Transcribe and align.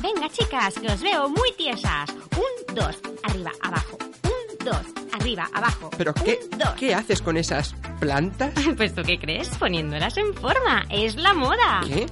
Venga, 0.00 0.28
chicas, 0.30 0.74
que 0.74 0.86
os 0.86 1.00
veo 1.02 1.28
muy 1.28 1.52
tiesas. 1.56 2.10
Un, 2.36 2.74
dos, 2.74 2.96
arriba, 3.24 3.50
abajo. 3.62 3.98
Un, 4.24 4.64
dos, 4.64 4.86
arriba, 5.12 5.48
abajo. 5.52 5.90
¿Pero 5.96 6.12
Un, 6.16 6.24
qué, 6.24 6.38
dos. 6.56 6.72
qué 6.78 6.94
haces 6.94 7.20
con 7.22 7.36
esas 7.36 7.74
plantas? 8.00 8.52
Pues 8.76 8.94
tú 8.94 9.02
qué 9.02 9.18
crees, 9.18 9.48
poniéndolas 9.58 10.16
en 10.16 10.34
forma. 10.34 10.84
Es 10.90 11.16
la 11.16 11.34
moda. 11.34 11.80
¿Qué? 11.86 12.06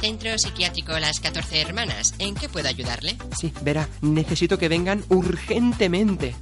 Centro 0.00 0.36
Psiquiátrico 0.38 0.98
Las 0.98 1.20
14 1.20 1.60
Hermanas. 1.60 2.14
¿En 2.18 2.34
qué 2.34 2.48
puedo 2.48 2.66
ayudarle? 2.68 3.16
Sí, 3.38 3.52
verá, 3.62 3.86
necesito 4.00 4.58
que 4.58 4.68
vengan 4.68 5.04
urgentemente. 5.10 6.34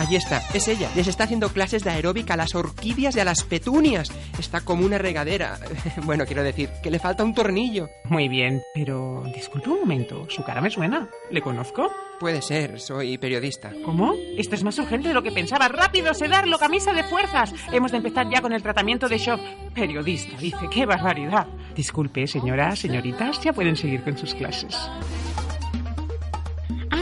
Allí 0.00 0.16
está, 0.16 0.42
es 0.54 0.66
ella. 0.66 0.88
Les 0.96 1.08
está 1.08 1.24
haciendo 1.24 1.50
clases 1.50 1.84
de 1.84 1.90
aeróbica 1.90 2.32
a 2.32 2.36
las 2.38 2.54
orquídeas 2.54 3.14
y 3.16 3.20
a 3.20 3.24
las 3.26 3.44
petunias. 3.44 4.10
Está 4.38 4.62
como 4.62 4.86
una 4.86 4.96
regadera. 4.96 5.58
Bueno, 6.04 6.24
quiero 6.24 6.42
decir, 6.42 6.70
que 6.82 6.90
le 6.90 6.98
falta 6.98 7.22
un 7.22 7.34
tornillo. 7.34 7.90
Muy 8.04 8.28
bien, 8.28 8.62
pero 8.72 9.22
disculpe 9.34 9.68
un 9.68 9.80
momento, 9.80 10.26
su 10.30 10.42
cara 10.42 10.62
me 10.62 10.70
suena. 10.70 11.06
¿Le 11.30 11.42
conozco? 11.42 11.90
Puede 12.18 12.40
ser, 12.40 12.80
soy 12.80 13.18
periodista. 13.18 13.72
¿Cómo? 13.84 14.14
Esto 14.38 14.54
es 14.54 14.64
más 14.64 14.78
urgente 14.78 15.08
de 15.08 15.14
lo 15.14 15.22
que 15.22 15.32
pensaba. 15.32 15.68
¡Rápido, 15.68 16.14
sedarlo, 16.14 16.58
camisa 16.58 16.94
de 16.94 17.04
fuerzas! 17.04 17.52
Hemos 17.70 17.90
de 17.90 17.98
empezar 17.98 18.26
ya 18.30 18.40
con 18.40 18.54
el 18.54 18.62
tratamiento 18.62 19.06
de 19.06 19.18
shock. 19.18 19.40
Periodista, 19.74 20.38
dice, 20.38 20.66
qué 20.70 20.86
barbaridad. 20.86 21.46
Disculpe, 21.74 22.26
señora, 22.26 22.74
señoritas, 22.74 23.42
ya 23.42 23.52
pueden 23.52 23.76
seguir 23.76 24.02
con 24.02 24.16
sus 24.16 24.34
clases. 24.34 24.74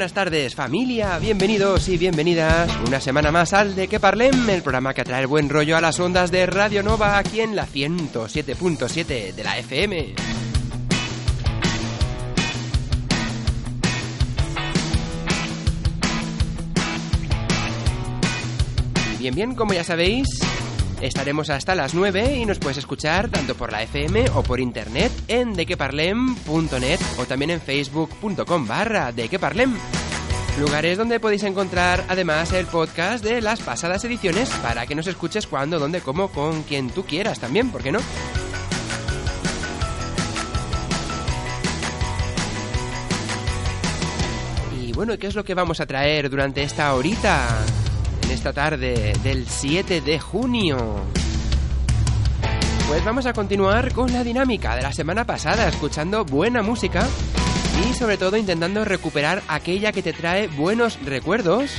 Buenas 0.00 0.14
tardes, 0.14 0.54
familia. 0.54 1.18
Bienvenidos 1.18 1.86
y 1.90 1.98
bienvenidas 1.98 2.70
una 2.86 3.02
semana 3.02 3.30
más 3.30 3.52
al 3.52 3.74
De 3.74 3.86
Que 3.86 4.00
Parlem, 4.00 4.48
el 4.48 4.62
programa 4.62 4.94
que 4.94 5.02
atrae 5.02 5.20
el 5.20 5.26
buen 5.26 5.50
rollo 5.50 5.76
a 5.76 5.82
las 5.82 6.00
ondas 6.00 6.30
de 6.30 6.46
Radio 6.46 6.82
Nova 6.82 7.18
aquí 7.18 7.42
en 7.42 7.54
la 7.54 7.66
107.7 7.66 9.34
de 9.34 9.44
la 9.44 9.58
FM. 9.58 10.14
Bien, 19.18 19.34
bien, 19.34 19.54
como 19.54 19.74
ya 19.74 19.84
sabéis, 19.84 20.26
estaremos 21.00 21.50
hasta 21.50 21.74
las 21.74 21.94
9 21.94 22.36
y 22.36 22.46
nos 22.46 22.58
puedes 22.58 22.78
escuchar 22.78 23.28
tanto 23.28 23.54
por 23.54 23.72
la 23.72 23.82
FM 23.82 24.26
o 24.34 24.42
por 24.42 24.60
internet 24.60 25.12
en 25.28 25.54
dequeparlem.net 25.54 27.00
o 27.18 27.24
también 27.24 27.50
en 27.50 27.60
facebook.com 27.60 28.66
barra 28.66 29.12
dequeparlem. 29.12 29.76
Lugares 30.58 30.98
donde 30.98 31.20
podéis 31.20 31.44
encontrar 31.44 32.04
además 32.08 32.52
el 32.52 32.66
podcast 32.66 33.24
de 33.24 33.40
las 33.40 33.60
pasadas 33.60 34.04
ediciones 34.04 34.50
para 34.62 34.86
que 34.86 34.94
nos 34.94 35.06
escuches 35.06 35.46
cuando, 35.46 35.78
dónde, 35.78 36.00
cómo, 36.00 36.28
con 36.28 36.64
quien 36.64 36.90
tú 36.90 37.04
quieras 37.04 37.40
también, 37.40 37.70
¿por 37.70 37.82
qué 37.82 37.92
no? 37.92 38.00
Y 44.78 44.92
bueno, 44.92 45.16
¿qué 45.18 45.28
es 45.28 45.34
lo 45.34 45.44
que 45.44 45.54
vamos 45.54 45.80
a 45.80 45.86
traer 45.86 46.28
durante 46.28 46.62
esta 46.62 46.94
horita? 46.94 47.64
Esta 48.30 48.52
tarde 48.52 49.12
del 49.24 49.46
7 49.46 50.00
de 50.00 50.20
junio. 50.20 50.76
Pues 52.88 53.04
vamos 53.04 53.26
a 53.26 53.32
continuar 53.32 53.92
con 53.92 54.12
la 54.12 54.22
dinámica 54.22 54.76
de 54.76 54.82
la 54.82 54.92
semana 54.92 55.24
pasada, 55.24 55.68
escuchando 55.68 56.24
buena 56.24 56.62
música 56.62 57.06
y 57.84 57.92
sobre 57.92 58.18
todo 58.18 58.36
intentando 58.36 58.84
recuperar 58.84 59.42
aquella 59.48 59.90
que 59.90 60.02
te 60.02 60.12
trae 60.12 60.46
buenos 60.46 60.98
recuerdos 61.04 61.72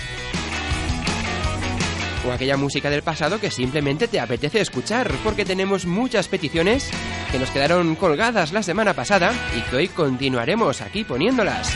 o 2.28 2.31
aquella 2.31 2.57
música 2.57 2.90
del 2.90 3.01
pasado 3.01 3.40
que 3.40 3.50
simplemente 3.50 4.09
te 4.09 4.19
apetece 4.19 4.59
escuchar, 4.59 5.09
porque 5.23 5.45
tenemos 5.45 5.85
muchas 5.85 6.28
peticiones 6.28 6.91
que 7.31 7.40
nos 7.40 7.50
quedaron 7.50 7.95
colgadas 7.95 8.51
la 8.51 8.61
semana 8.61 8.94
pasada 8.94 9.34
y 9.57 9.61
que 9.69 9.75
hoy 9.78 9.88
continuaremos 9.88 10.81
aquí 10.81 11.06
poniéndolas. 11.06 11.73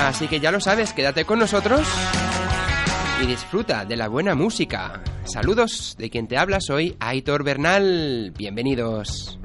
Así 0.00 0.28
que 0.28 0.40
ya 0.40 0.50
lo 0.50 0.60
sabes, 0.60 0.92
quédate 0.92 1.24
con 1.24 1.38
nosotros 1.38 1.86
y 3.22 3.26
disfruta 3.26 3.84
de 3.84 3.96
la 3.96 4.08
buena 4.08 4.34
música. 4.34 5.02
Saludos 5.24 5.96
de 5.98 6.08
quien 6.08 6.28
te 6.28 6.38
habla, 6.38 6.60
soy 6.60 6.96
Aitor 7.00 7.42
Bernal. 7.42 8.32
Bienvenidos. 8.36 9.38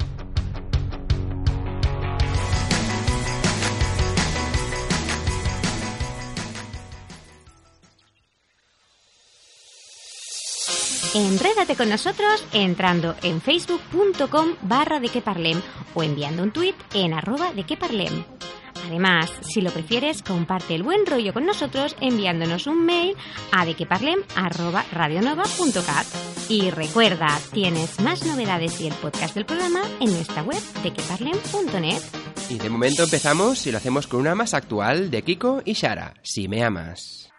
Enrédate 11.15 11.75
con 11.75 11.89
nosotros 11.89 12.43
entrando 12.53 13.15
en 13.21 13.39
facebook.com 13.39 14.55
barra 14.63 14.99
de 14.99 15.09
que 15.09 15.21
parlem 15.21 15.61
o 15.93 16.01
enviando 16.01 16.41
un 16.41 16.51
tuit 16.51 16.75
en 16.95 17.13
arroba 17.13 17.53
de 17.53 17.65
que 17.65 17.77
parlem. 17.77 18.23
Además, 18.85 19.31
si 19.41 19.61
lo 19.61 19.71
prefieres, 19.71 20.21
comparte 20.21 20.75
el 20.75 20.83
buen 20.83 21.05
rollo 21.05 21.33
con 21.33 21.45
nosotros 21.45 21.95
enviándonos 22.01 22.67
un 22.67 22.85
mail 22.85 23.15
a 23.51 23.65
dequeparlem@radionova.cat. 23.65 26.05
Y 26.49 26.69
recuerda, 26.71 27.39
tienes 27.51 27.99
más 28.01 28.25
novedades 28.25 28.81
y 28.81 28.87
el 28.87 28.93
podcast 28.95 29.35
del 29.35 29.45
programa 29.45 29.81
en 29.99 30.11
nuestra 30.11 30.43
web 30.43 30.61
dequeparlem.net. 30.83 32.01
Y 32.49 32.57
de 32.57 32.69
momento 32.69 33.03
empezamos 33.03 33.65
y 33.65 33.71
lo 33.71 33.77
hacemos 33.77 34.07
con 34.07 34.19
una 34.19 34.35
más 34.35 34.53
actual 34.53 35.09
de 35.09 35.23
Kiko 35.23 35.61
y 35.63 35.73
Shara, 35.73 36.13
Si 36.21 36.47
me 36.47 36.63
amas. 36.63 37.32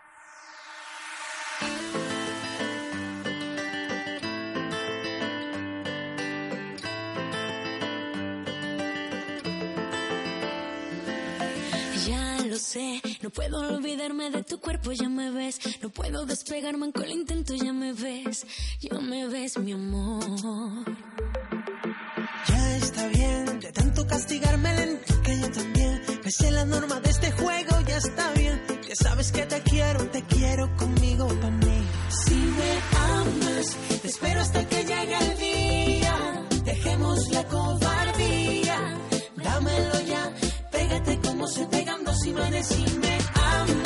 No 13.24 13.30
puedo 13.30 13.59
olvidarme 13.59 14.30
de 14.30 14.44
tu 14.44 14.60
cuerpo, 14.60 14.92
ya 14.92 15.09
me 15.09 15.30
ves. 15.30 15.59
No 15.80 15.88
puedo 15.88 16.26
despegarme 16.26 16.84
aunque 16.84 17.06
lo 17.06 17.12
intento, 17.12 17.54
ya 17.54 17.72
me 17.72 17.94
ves. 17.94 18.47
Ya 18.80 18.98
me 18.98 19.26
ves, 19.26 19.56
mi 19.56 19.72
amor. 19.72 20.22
Ya 22.48 22.76
está 22.76 23.09
bien, 23.09 23.60
de 23.60 23.72
tanto 23.72 24.06
castigarme 24.06 24.74
lento 24.74 25.22
que 25.22 25.41
yo 25.41 25.50
también 25.50 26.03
me 26.22 26.30
sé 26.30 26.50
la 26.50 26.66
norma 26.66 27.00
de 27.00 27.09
este 27.09 27.32
juego, 27.32 27.80
ya 27.88 27.97
está 27.97 28.30
bien. 28.32 28.62
Ya 28.86 28.94
sabes 28.94 29.32
que 29.32 29.47
te 29.47 29.62
quiero, 29.62 30.06
te 30.10 30.22
quiero 30.24 30.77
conmigo 30.77 31.27
para 31.27 31.50
mí. 31.50 31.82
Si 32.27 32.34
me 32.34 32.72
amas, 33.16 33.77
te 34.03 34.09
espero 34.09 34.41
hasta 34.42 34.68
que 34.68 34.84
llegue 34.84 35.16
el 35.18 35.38
día. 35.38 36.47
Dejemos 36.62 37.28
la 37.30 37.44
cobardía, 37.44 37.84
pégate 41.44 41.46
como 41.46 41.46
se 41.46 41.66
pegan 41.66 42.04
dos 42.04 42.26
imanes 42.26 42.66
si 42.66 42.98
me. 42.98 43.84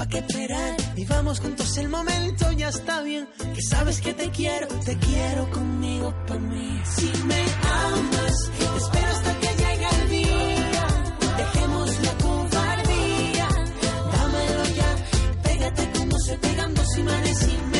¿Pa' 0.00 0.08
qué 0.08 0.18
esperar? 0.18 0.76
Vivamos 0.94 1.40
juntos 1.40 1.76
el 1.76 1.88
momento, 1.90 2.50
ya 2.52 2.70
está 2.70 3.02
bien. 3.02 3.28
Que 3.54 3.62
sabes 3.62 4.00
que 4.00 4.14
te 4.14 4.30
quiero, 4.30 4.66
te 4.86 4.96
quiero 4.96 5.50
conmigo 5.50 6.14
pa' 6.26 6.38
mí. 6.38 6.80
Si 6.96 7.12
me 7.28 7.42
amas, 7.84 8.36
espero 8.78 9.08
hasta 9.16 9.32
que 9.40 9.48
llegue 9.62 9.88
el 10.00 10.10
día. 10.18 10.86
Dejemos 11.36 11.88
la 12.06 12.12
cobardía, 12.24 13.48
dámelo 14.16 14.64
ya. 14.78 14.90
Pégate 15.42 15.90
como 15.98 16.18
se 16.18 16.38
pegan 16.38 16.74
dos 16.74 16.96
imanes 16.96 17.38
si 17.38 17.58
me 17.72 17.79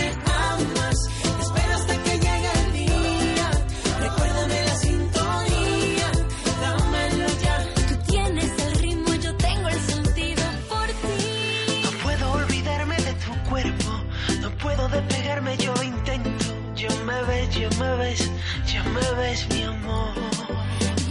ya 19.00 19.14
me 19.14 19.20
ves, 19.20 19.48
mi 19.48 19.62
amor. 19.62 20.14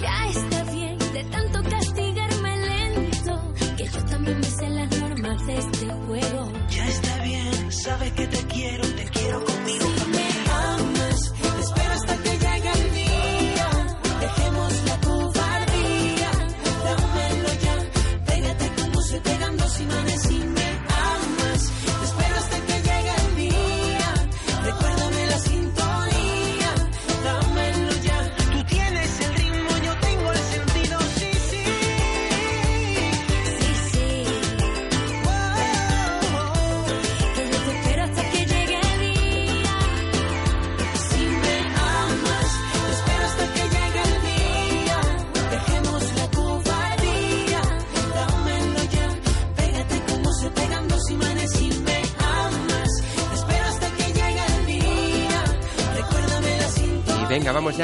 Ya 0.01 0.27
está 0.29 0.63
bien 0.71 0.97
de 1.13 1.23
tanto 1.25 1.63
castigarme 1.69 2.57
lento. 2.57 3.53
Que 3.77 3.85
yo 3.85 4.05
también 4.05 4.39
me 4.39 4.45
sé 4.45 4.69
las 4.69 4.99
normas 4.99 5.45
de 5.47 5.57
este 5.57 5.85
juego. 6.07 6.51
Ya 6.69 6.87
está 6.87 7.23
bien, 7.23 7.71
sabes 7.71 8.11
que 8.13 8.27
te 8.27 8.37
quiero, 8.47 8.83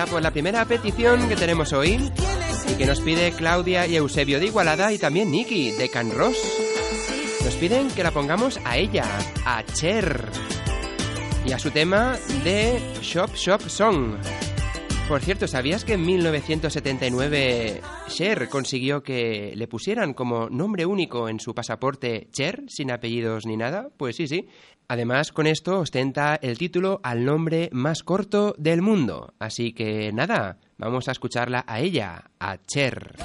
por 0.08 0.22
la 0.22 0.32
primera 0.32 0.66
petición 0.66 1.28
que 1.28 1.36
tenemos 1.36 1.74
hoy 1.74 2.12
y 2.70 2.76
que 2.76 2.86
nos 2.86 3.02
pide 3.02 3.32
Claudia 3.32 3.88
y 3.88 3.96
Eusebio 3.96 4.40
de 4.40 4.48
Igualada 4.48 4.92
y 4.92 4.98
también 4.98 5.32
Nicky 5.32 5.72
de 5.72 5.90
Can 5.90 6.12
Ross. 6.12 6.38
Nos 7.44 7.56
piden 7.56 7.90
que 7.90 8.04
la 8.04 8.12
pongamos 8.12 8.60
a 8.66 8.78
ella, 8.78 9.06
a 9.46 9.64
Cher, 9.64 10.30
y 11.46 11.52
a 11.52 11.60
su 11.60 11.72
tema 11.72 12.18
de 12.44 12.80
Shop 13.02 13.34
Shop 13.36 13.62
Song. 13.62 14.16
Por 15.08 15.22
cierto, 15.22 15.48
¿sabías 15.48 15.86
que 15.86 15.94
en 15.94 16.06
1979 16.06 17.82
Cher 18.08 18.50
consiguió 18.50 19.04
que 19.04 19.54
le 19.56 19.68
pusieran 19.68 20.16
como 20.16 20.50
nombre 20.50 20.86
único 20.86 21.30
en 21.30 21.40
su 21.40 21.54
pasaporte 21.54 22.28
Cher, 22.32 22.64
sin 22.68 22.92
apellidos 22.92 23.46
ni 23.46 23.56
nada? 23.56 23.90
Pues 23.98 24.16
sí, 24.16 24.28
sí. 24.28 24.48
Además, 24.88 25.32
con 25.32 25.48
esto 25.48 25.80
ostenta 25.80 26.36
el 26.36 26.58
título 26.58 27.00
al 27.04 27.26
nombre 27.26 27.70
más 27.72 28.04
corto 28.04 28.56
del 28.58 28.82
mundo. 28.82 29.34
Así 29.40 29.74
que 29.74 30.12
nada, 30.14 30.58
vamos 30.78 31.08
a 31.08 31.12
escucharla 31.12 31.64
a 31.68 31.80
ella, 31.80 32.32
a 32.40 32.58
Cher. 32.66 33.16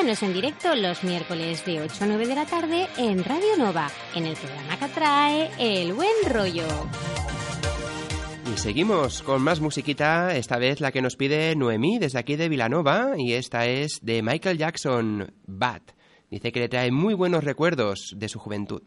Escúchanos 0.00 0.22
en 0.22 0.32
directo 0.32 0.74
los 0.76 1.04
miércoles 1.04 1.62
de 1.66 1.82
8 1.82 2.04
a 2.04 2.06
9 2.06 2.26
de 2.26 2.34
la 2.34 2.46
tarde 2.46 2.88
en 2.96 3.22
Radio 3.22 3.58
Nova, 3.58 3.90
en 4.14 4.24
el 4.24 4.34
programa 4.34 4.78
que 4.78 4.88
trae 4.94 5.50
El 5.58 5.92
Buen 5.92 6.08
Rollo. 6.26 6.64
Y 8.50 8.56
seguimos 8.56 9.22
con 9.22 9.42
más 9.42 9.60
musiquita, 9.60 10.34
esta 10.34 10.56
vez 10.56 10.80
la 10.80 10.90
que 10.90 11.02
nos 11.02 11.16
pide 11.16 11.54
Noemí 11.54 11.98
desde 11.98 12.18
aquí 12.18 12.36
de 12.36 12.48
Vilanova, 12.48 13.10
y 13.18 13.34
esta 13.34 13.66
es 13.66 13.98
de 14.00 14.22
Michael 14.22 14.56
Jackson, 14.56 15.34
Bat. 15.46 15.92
Dice 16.30 16.50
que 16.50 16.60
le 16.60 16.70
trae 16.70 16.90
muy 16.90 17.12
buenos 17.12 17.44
recuerdos 17.44 18.14
de 18.16 18.30
su 18.30 18.38
juventud. 18.38 18.80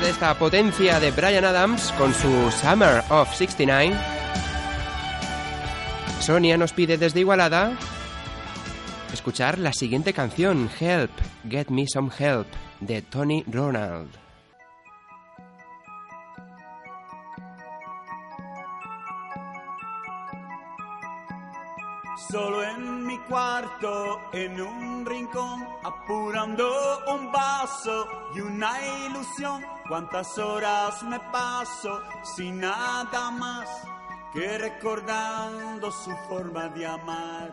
De 0.00 0.10
esta 0.10 0.38
potencia 0.38 1.00
de 1.00 1.10
Brian 1.10 1.44
Adams 1.44 1.92
con 1.98 2.12
su 2.14 2.50
Summer 2.50 3.02
of 3.10 3.34
69, 3.34 3.96
Sonia 6.20 6.56
nos 6.56 6.72
pide 6.72 6.98
desde 6.98 7.20
Igualada 7.20 7.76
escuchar 9.12 9.58
la 9.58 9.72
siguiente 9.72 10.12
canción, 10.12 10.70
Help, 10.78 11.10
Get 11.48 11.68
Me 11.70 11.86
Some 11.86 12.10
Help, 12.18 12.46
de 12.80 13.02
Tony 13.02 13.44
Ronald. 13.46 14.10
Solo 22.30 22.62
en 22.62 22.97
en 24.32 24.60
un 24.60 25.04
rincón, 25.04 25.66
apurando 25.84 27.04
un 27.08 27.30
vaso 27.30 28.06
y 28.34 28.40
una 28.40 28.72
ilusión. 29.06 29.64
Cuántas 29.86 30.38
horas 30.38 31.02
me 31.02 31.20
paso 31.20 32.00
sin 32.22 32.60
nada 32.60 33.30
más 33.30 33.68
que 34.32 34.58
recordando 34.58 35.90
su 35.90 36.10
forma 36.28 36.68
de 36.68 36.86
amar. 36.86 37.50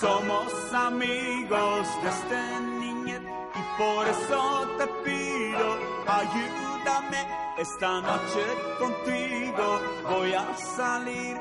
Somos 0.00 0.52
amigos 0.72 1.88
desde 2.02 2.60
niñez 2.60 3.20
y 3.20 3.78
por 3.78 4.06
eso 4.06 4.68
te 4.78 4.86
pido, 5.04 5.78
ayúdame 6.06 7.26
esta 7.58 8.00
noche 8.00 8.44
contigo. 8.78 9.80
Voy 10.08 10.34
a 10.34 10.54
salir, 10.56 11.40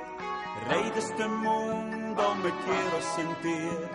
rey 0.70 0.90
de 0.92 1.00
este 1.00 1.28
mundo 1.28 2.36
me 2.36 2.50
quiero 2.66 3.02
sentir. 3.16 3.90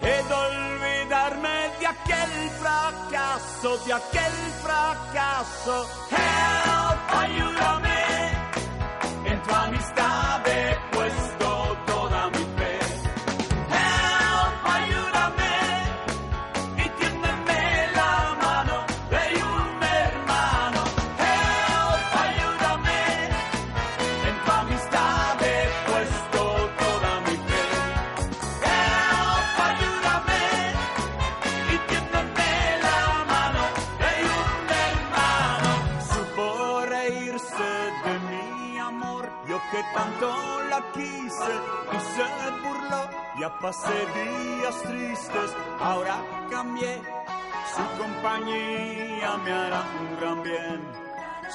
He 0.00 0.22
de 0.28 0.34
olvidarme 0.34 1.70
de 1.80 1.86
aquel 1.86 2.50
fracaso, 2.60 3.78
de 3.86 3.92
aquel 3.92 4.32
fracaso. 4.62 5.88
Help, 6.10 7.14
ayúdame. 7.22 7.85
Que 39.70 39.82
tanto 39.94 40.62
la 40.70 40.80
quise 40.92 41.54
y 41.92 41.98
se 42.14 42.50
burló. 42.62 43.10
Ya 43.38 43.58
pasé 43.58 44.06
días 44.14 44.82
tristes, 44.82 45.50
ahora 45.80 46.16
cambié. 46.50 47.02
Su 47.74 48.02
compañía 48.02 49.36
me 49.44 49.52
hará 49.52 49.82
un 50.00 50.16
gran 50.20 50.42
bien. 50.42 51.06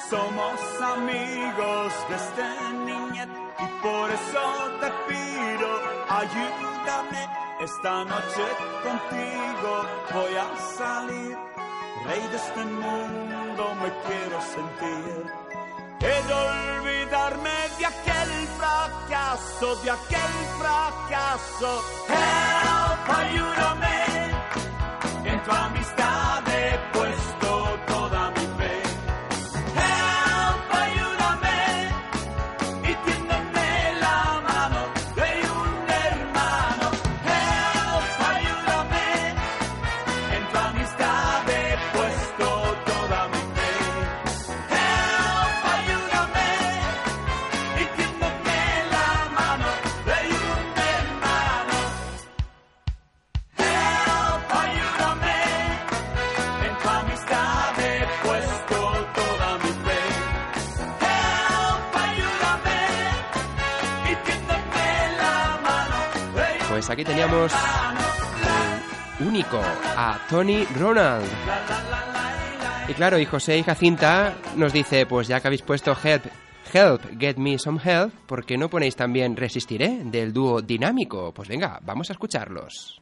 Somos 0.08 0.60
amigos 0.80 1.92
desde 2.08 2.72
niñez 2.84 3.28
y 3.58 3.82
por 3.82 4.10
eso 4.10 4.42
te 4.80 4.90
pido, 5.08 5.68
ayúdame 6.08 7.28
esta 7.60 8.04
noche 8.04 8.44
contigo. 8.82 9.84
Voy 10.14 10.34
a 10.36 10.56
salir, 10.76 11.38
rey 12.06 12.28
de 12.28 12.36
este 12.36 12.64
mundo 12.64 13.74
me 13.82 13.90
quiero 14.06 14.40
sentir. 14.40 15.42
He 16.00 16.22
de 16.26 16.34
olvidarme 16.34 17.61
fracaso, 19.32 19.76
de 19.76 19.90
aquel 19.90 20.32
fracaso. 20.58 21.82
Help, 22.08 23.18
ayúdame. 23.18 24.04
En 25.24 25.42
tu 25.42 25.50
amistad 25.50 26.11
aquí 66.92 67.04
teníamos 67.04 67.50
el 69.18 69.26
único, 69.26 69.60
a 69.60 70.18
Tony 70.28 70.64
Ronald. 70.76 71.26
Y 72.88 72.92
claro, 72.94 73.18
y 73.18 73.24
José 73.24 73.56
y 73.56 73.62
Jacinta 73.62 74.34
nos 74.56 74.72
dice, 74.72 75.06
pues 75.06 75.26
ya 75.26 75.40
que 75.40 75.48
habéis 75.48 75.62
puesto 75.62 75.96
Help, 76.02 76.26
Help, 76.72 77.18
Get 77.18 77.36
Me 77.38 77.58
Some 77.58 77.80
Help, 77.82 78.12
¿por 78.26 78.44
qué 78.44 78.58
no 78.58 78.68
ponéis 78.68 78.94
también 78.94 79.36
Resistiré 79.36 80.02
del 80.04 80.32
dúo 80.32 80.60
dinámico? 80.60 81.32
Pues 81.32 81.48
venga, 81.48 81.80
vamos 81.82 82.10
a 82.10 82.12
escucharlos. 82.12 83.01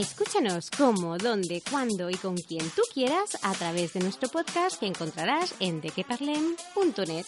Escúchanos 0.00 0.70
cómo, 0.70 1.18
dónde, 1.18 1.62
cuándo 1.70 2.08
y 2.08 2.14
con 2.14 2.34
quien 2.34 2.64
tú 2.70 2.80
quieras 2.94 3.36
a 3.42 3.52
través 3.52 3.92
de 3.92 4.00
nuestro 4.00 4.30
podcast 4.30 4.80
que 4.80 4.86
encontrarás 4.86 5.54
en 5.60 5.82
dequeparlem.net. 5.82 7.26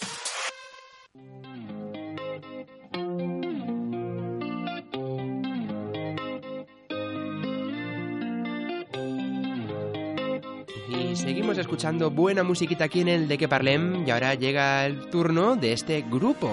Y 10.89 11.15
seguimos 11.15 11.59
escuchando 11.59 12.09
buena 12.09 12.41
musiquita 12.41 12.85
aquí 12.85 13.01
en 13.01 13.07
el 13.07 13.27
De 13.27 13.37
Que 13.37 13.47
Parlem 13.47 14.07
y 14.07 14.09
ahora 14.09 14.33
llega 14.33 14.87
el 14.87 15.11
turno 15.11 15.55
de 15.55 15.73
este 15.73 16.01
grupo. 16.01 16.49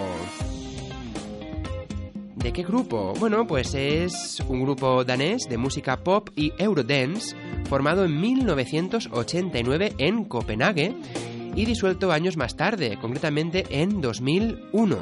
¿De 2.42 2.54
qué 2.54 2.62
grupo? 2.62 3.12
Bueno, 3.20 3.46
pues 3.46 3.74
es 3.74 4.42
un 4.48 4.62
grupo 4.62 5.04
danés 5.04 5.46
de 5.48 5.58
música 5.58 5.98
pop 5.98 6.30
y 6.34 6.54
eurodance 6.56 7.36
formado 7.68 8.06
en 8.06 8.18
1989 8.18 9.92
en 9.98 10.24
Copenhague 10.24 10.96
y 11.54 11.66
disuelto 11.66 12.12
años 12.12 12.38
más 12.38 12.56
tarde, 12.56 12.96
concretamente 12.98 13.66
en 13.68 14.00
2001. 14.00 14.96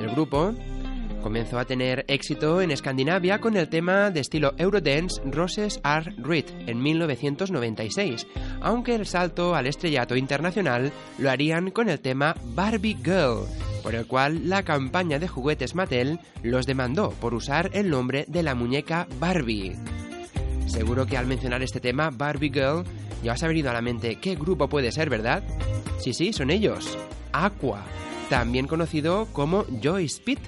El 0.00 0.10
grupo 0.10 0.54
comenzó 1.24 1.58
a 1.58 1.64
tener 1.64 2.04
éxito 2.06 2.60
en 2.60 2.70
Escandinavia 2.70 3.40
con 3.40 3.56
el 3.56 3.70
tema 3.70 4.10
de 4.10 4.20
estilo 4.20 4.52
Eurodance 4.58 5.22
Roses 5.24 5.80
Are 5.82 6.14
Red 6.18 6.44
en 6.66 6.82
1996, 6.82 8.26
aunque 8.60 8.94
el 8.94 9.06
salto 9.06 9.54
al 9.54 9.66
estrellato 9.66 10.16
internacional 10.16 10.92
lo 11.16 11.30
harían 11.30 11.70
con 11.70 11.88
el 11.88 12.00
tema 12.00 12.36
Barbie 12.54 12.98
Girl, 13.02 13.46
por 13.82 13.94
el 13.94 14.06
cual 14.06 14.50
la 14.50 14.64
campaña 14.64 15.18
de 15.18 15.26
juguetes 15.26 15.74
Mattel 15.74 16.20
los 16.42 16.66
demandó 16.66 17.08
por 17.12 17.32
usar 17.32 17.70
el 17.72 17.88
nombre 17.88 18.26
de 18.28 18.42
la 18.42 18.54
muñeca 18.54 19.08
Barbie. 19.18 19.76
Seguro 20.66 21.06
que 21.06 21.16
al 21.16 21.26
mencionar 21.26 21.62
este 21.62 21.80
tema, 21.80 22.10
Barbie 22.10 22.52
Girl, 22.52 22.84
ya 23.22 23.32
os 23.32 23.42
ha 23.42 23.48
venido 23.48 23.70
a 23.70 23.72
la 23.72 23.80
mente 23.80 24.16
qué 24.16 24.34
grupo 24.34 24.68
puede 24.68 24.92
ser, 24.92 25.08
¿verdad? 25.08 25.42
Sí, 25.98 26.12
sí, 26.12 26.34
son 26.34 26.50
ellos. 26.50 26.98
Aqua, 27.32 27.82
también 28.28 28.66
conocido 28.66 29.26
como 29.32 29.64
Joy 29.82 30.04
Speed. 30.04 30.38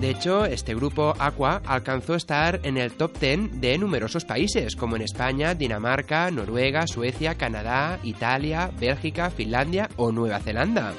De 0.00 0.10
hecho, 0.10 0.44
este 0.44 0.76
grupo 0.76 1.12
Aqua 1.18 1.60
alcanzó 1.66 2.14
a 2.14 2.18
estar 2.18 2.60
en 2.62 2.76
el 2.76 2.92
top 2.92 3.18
10 3.18 3.60
de 3.60 3.78
numerosos 3.78 4.24
países, 4.24 4.76
como 4.76 4.94
en 4.94 5.02
España, 5.02 5.54
Dinamarca, 5.54 6.30
Noruega, 6.30 6.86
Suecia, 6.86 7.34
Canadá, 7.34 7.98
Italia, 8.04 8.70
Bélgica, 8.78 9.30
Finlandia 9.30 9.88
o 9.96 10.12
Nueva 10.12 10.38
Zelanda. 10.38 10.92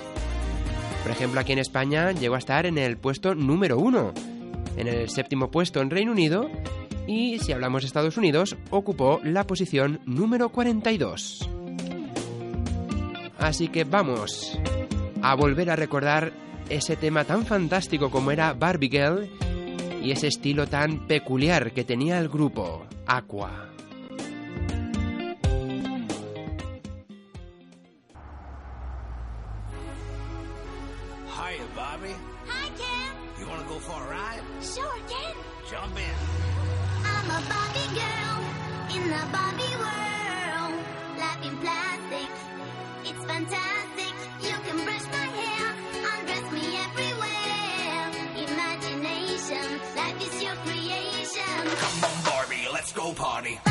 Por 1.02 1.14
ejemplo, 1.14 1.40
aquí 1.40 1.54
en 1.54 1.60
España 1.60 2.12
llegó 2.12 2.36
a 2.36 2.40
estar 2.40 2.66
en 2.66 2.78
el 2.78 2.98
puesto 2.98 3.36
número 3.36 3.78
1, 3.78 4.14
en 4.76 4.88
el 4.90 5.10
séptimo 5.10 5.50
puesto 5.50 5.80
en 5.80 5.90
Reino 5.92 6.12
Unido 6.12 6.50
y, 7.08 7.40
si 7.40 7.54
hablamos 7.54 7.84
de 7.84 7.88
Estados 7.88 8.18
Unidos, 8.18 8.58
ocupó 8.70 9.22
la 9.24 9.48
posición 9.48 10.02
número 10.06 10.50
42. 10.50 11.50
Así 13.38 13.70
que 13.70 13.86
vamos 13.86 14.60
a 15.22 15.36
volver 15.36 15.72
a 15.72 15.78
recordar 15.78 16.34
ese 16.70 16.96
tema 16.96 17.24
tan 17.26 17.46
fantástico 17.46 18.10
como 18.10 18.32
era 18.32 18.54
Barbie 18.54 18.90
Girl 18.90 19.30
y 20.04 20.12
ese 20.12 20.28
estilo 20.28 20.68
tan 20.68 21.08
peculiar 21.08 21.72
que 21.72 21.84
tenía 21.84 22.20
el 22.20 22.30
grupo 22.30 22.86
Aqua. 23.06 23.69
body. 53.42 53.69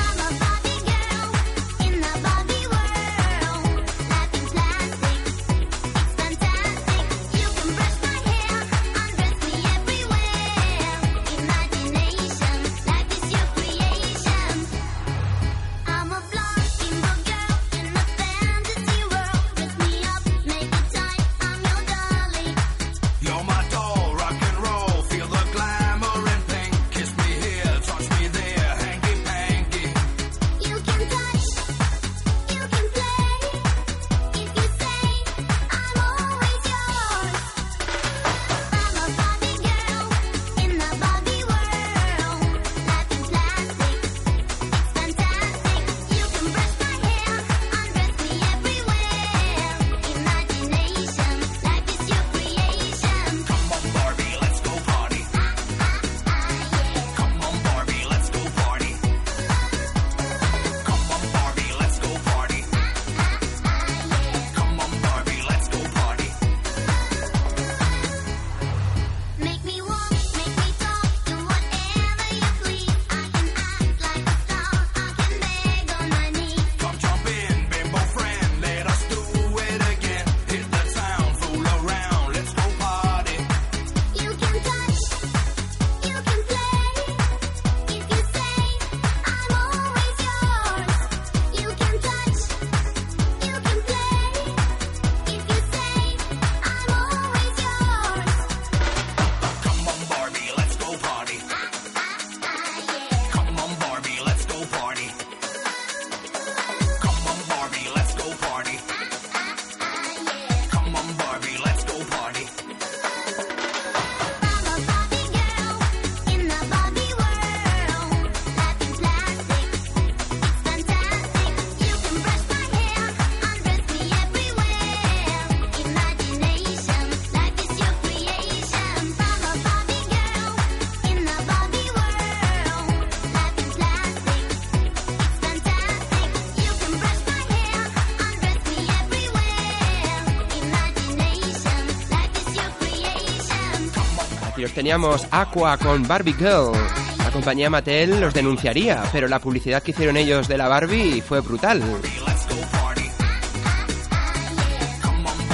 Aqua 144.91 145.77
con 145.77 146.09
Barbie 146.09 146.33
Girl, 146.33 146.73
la 147.19 147.31
compañía 147.31 147.69
Mattel 147.69 148.23
los 148.23 148.33
denunciaría, 148.33 149.03
pero 149.13 149.29
la 149.29 149.39
publicidad 149.39 149.83
que 149.83 149.91
hicieron 149.91 150.17
ellos 150.17 150.49
de 150.49 150.57
la 150.57 150.67
Barbie 150.67 151.21
fue 151.21 151.41
brutal. 151.41 151.83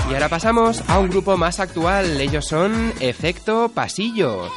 Y 0.08 0.14
ahora 0.14 0.28
pasamos 0.28 0.88
a 0.88 1.00
un 1.00 1.08
grupo 1.08 1.36
más 1.36 1.58
actual, 1.58 2.20
ellos 2.20 2.44
son 2.44 2.92
Efecto 3.00 3.70
Pasillo. 3.74 4.48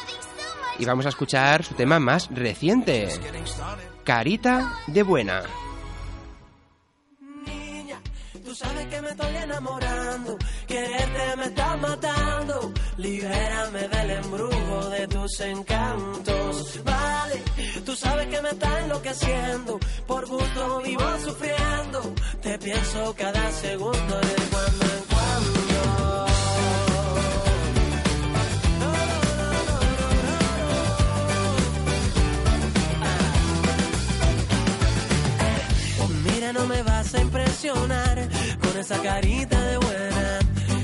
Y 0.77 0.85
vamos 0.85 1.07
a 1.07 1.09
escuchar 1.09 1.63
su 1.63 1.73
tema 1.73 1.99
más 1.99 2.29
reciente, 2.29 3.09
Carita 4.03 4.75
de 4.85 5.01
Buena. 5.01 5.41
Tú 8.45 8.53
sabes 8.53 8.85
que 8.85 9.01
me 9.01 9.09
estoy 9.09 9.35
enamorando, 9.37 10.37
quererte 10.67 11.35
me 11.37 11.45
está 11.45 11.77
matando. 11.77 12.73
Libérame 12.97 13.87
del 13.87 14.11
embrujo 14.11 14.89
de 14.89 15.07
tus 15.07 15.39
encantos. 15.39 16.83
Vale, 16.83 17.43
tú 17.85 17.95
sabes 17.95 18.27
que 18.27 18.41
me 18.41 18.49
está 18.49 18.79
enloqueciendo, 18.81 19.79
por 20.05 20.27
gusto 20.27 20.81
vivo 20.81 21.19
sufriendo. 21.23 22.13
Te 22.41 22.57
pienso 22.59 23.15
cada 23.17 23.51
segundo 23.51 24.15
de 24.19 24.35
cuando 24.51 24.85
en 24.85 25.03
cuando. 25.09 25.67
No 36.53 36.65
me 36.65 36.81
vas 36.81 37.13
a 37.13 37.21
impresionar 37.21 38.27
con 38.61 38.79
esa 38.79 38.99
carita 39.01 39.61
de 39.61 39.77
buena. 39.77 40.46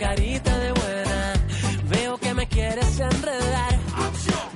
Carita 0.00 0.58
de 0.58 0.72
buena. 0.72 1.34
Veo 1.90 2.16
que 2.16 2.32
me 2.32 2.46
quieres 2.48 2.98
enredar. 2.98 3.78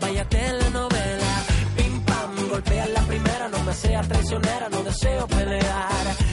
Vaya 0.01 0.25
telenovela. 0.27 1.35
Pim 1.77 2.01
pam, 2.01 2.49
golpea 2.49 2.87
la 2.87 3.03
primera. 3.03 3.49
No 3.49 3.63
me 3.63 3.75
seas 3.75 4.09
traicionera, 4.09 4.69
no 4.71 4.83
deseo 4.83 5.27
pelear. 5.27 6.24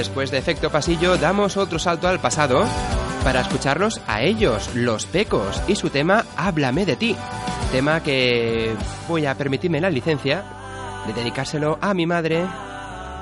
Después 0.00 0.30
de 0.30 0.38
Efecto 0.38 0.70
Pasillo, 0.70 1.18
damos 1.18 1.58
otro 1.58 1.78
salto 1.78 2.08
al 2.08 2.20
pasado 2.20 2.64
para 3.22 3.42
escucharlos 3.42 4.00
a 4.06 4.22
ellos, 4.22 4.74
los 4.74 5.04
Pecos, 5.04 5.62
y 5.68 5.76
su 5.76 5.90
tema 5.90 6.24
Háblame 6.38 6.86
de 6.86 6.96
ti. 6.96 7.14
Tema 7.70 8.02
que 8.02 8.74
voy 9.06 9.26
a 9.26 9.34
permitirme 9.34 9.78
la 9.78 9.90
licencia 9.90 10.42
de 11.06 11.12
dedicárselo 11.12 11.78
a 11.82 11.92
mi 11.92 12.06
madre, 12.06 12.46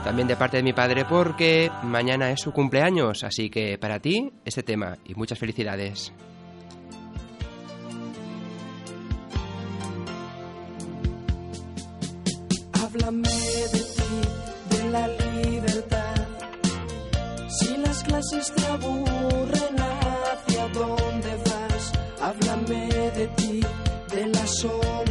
también 0.05 0.29
de 0.29 0.37
parte 0.37 0.59
de 0.59 0.63
mi 0.63 0.73
padre, 0.73 1.05
porque 1.05 1.69
mañana 1.83 2.31
es 2.31 2.43
su 2.43 2.53
cumpleaños. 2.53 3.25
Así 3.25 3.51
que 3.51 3.77
para 3.77 3.99
ti, 3.99 4.33
este 4.45 4.63
tema 4.63 4.99
y 5.05 5.17
muchas 5.17 5.37
felicidades. 5.37 6.13
Clases 18.19 18.53
te 18.53 18.67
¿hacia 20.27 20.67
dónde 20.75 21.37
vas? 21.47 21.93
Háblame 22.21 22.89
de 23.13 23.29
ti, 23.37 23.61
de 24.13 24.27
la 24.27 24.45
soledad. 24.45 25.08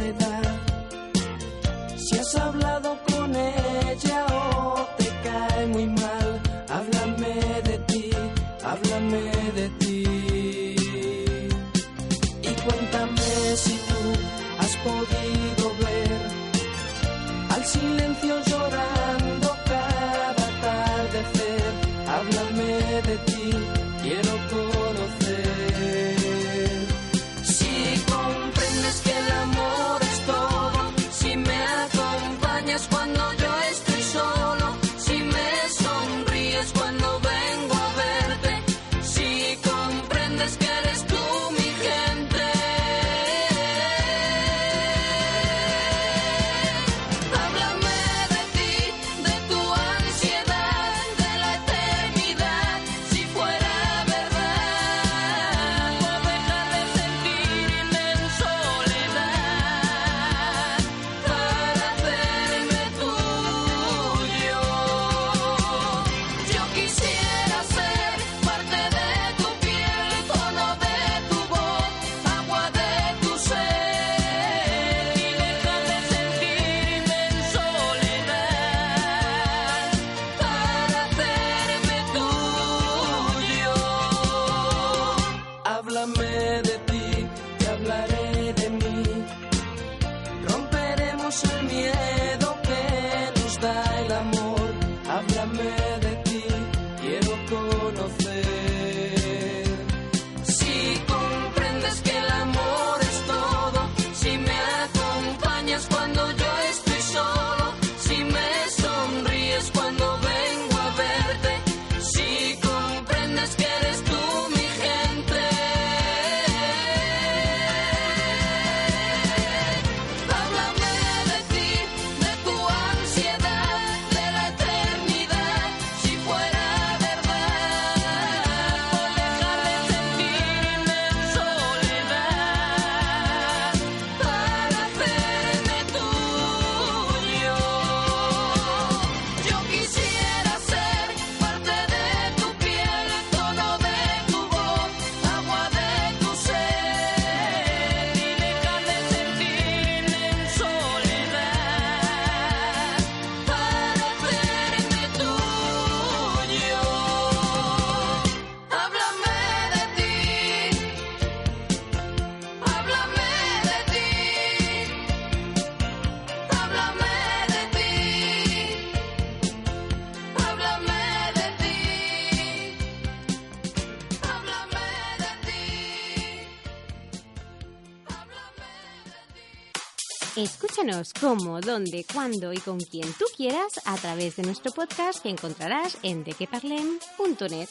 Escúchanos 180.38 181.14
cómo, 181.20 181.60
dónde, 181.60 182.06
cuándo 182.14 182.52
y 182.52 182.58
con 182.58 182.78
quien 182.78 183.12
tú 183.14 183.24
quieras 183.36 183.80
a 183.84 183.96
través 183.96 184.36
de 184.36 184.44
nuestro 184.44 184.70
podcast 184.70 185.20
que 185.20 185.30
encontrarás 185.30 185.98
en 186.04 186.22
dequeparlem.net. 186.22 187.68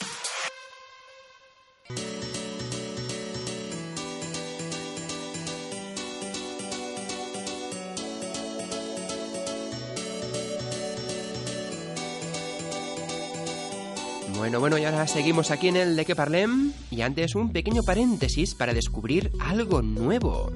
Bueno, 14.35 14.59
bueno, 14.59 14.77
y 14.77 14.83
ahora 14.83 15.07
seguimos 15.07 15.51
aquí 15.51 15.69
en 15.69 15.77
el 15.77 15.95
de 15.95 16.03
que 16.03 16.17
parlem. 16.17 16.73
Y 16.91 16.99
antes 16.99 17.33
un 17.33 17.53
pequeño 17.53 17.83
paréntesis 17.83 18.55
para 18.55 18.73
descubrir 18.73 19.31
algo 19.39 19.81
nuevo. 19.81 20.51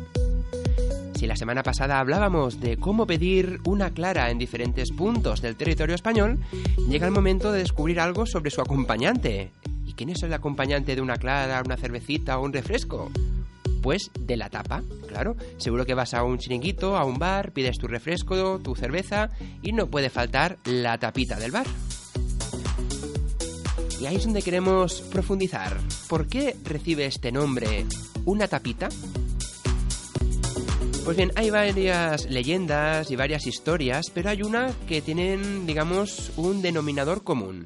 La 1.32 1.38
semana 1.38 1.64
pasada 1.64 2.02
hablábamos 2.02 2.60
de 2.60 2.76
cómo 2.76 3.08
pedir 3.08 3.62
una 3.64 3.92
clara 3.92 4.32
en 4.32 4.38
diferentes 4.38 4.92
puntos 4.92 5.42
del 5.42 5.56
territorio 5.56 5.96
español, 5.96 6.40
llega 6.90 7.08
el 7.08 7.14
momento 7.14 7.54
de 7.54 7.60
descubrir 7.60 8.02
algo 8.02 8.26
sobre 8.26 8.52
su 8.52 8.60
acompañante. 8.60 9.54
¿Y 9.86 9.94
quién 9.94 10.10
es 10.10 10.22
el 10.24 10.34
acompañante 10.34 10.94
de 10.94 11.00
una 11.00 11.16
clara, 11.16 11.62
una 11.64 11.78
cervecita 11.78 12.38
o 12.38 12.44
un 12.44 12.52
refresco? 12.52 13.10
Pues 13.82 14.12
de 14.20 14.36
la 14.36 14.50
tapa, 14.50 14.84
claro. 15.08 15.38
Seguro 15.56 15.86
que 15.86 15.94
vas 15.94 16.14
a 16.14 16.26
un 16.26 16.38
chiringuito, 16.38 16.98
a 16.98 17.06
un 17.06 17.18
bar, 17.18 17.54
pides 17.54 17.78
tu 17.78 17.88
refresco, 17.88 18.60
tu 18.60 18.76
cerveza 18.76 19.30
y 19.62 19.72
no 19.72 19.88
puede 19.88 20.10
faltar 20.10 20.58
la 20.66 20.98
tapita 20.98 21.40
del 21.40 21.52
bar. 21.52 21.66
Y 24.02 24.06
ahí 24.06 24.18
es 24.18 24.26
donde 24.26 24.42
queremos 24.42 25.00
profundizar. 25.04 25.78
¿Por 26.10 26.28
qué 26.28 26.58
recibe 26.66 27.06
este 27.06 27.32
nombre 27.32 27.86
una 28.26 28.50
tapita? 28.50 28.90
Pues 31.04 31.18
bien, 31.18 31.32
hay 31.36 31.50
varias 31.50 32.30
leyendas 32.30 33.10
y 33.10 33.16
varias 33.16 33.48
historias, 33.48 34.12
pero 34.14 34.30
hay 34.30 34.44
una 34.44 34.72
que 34.88 35.02
tienen, 35.02 35.66
digamos, 35.66 36.32
un 36.38 36.62
denominador 36.62 37.24
común. 37.24 37.66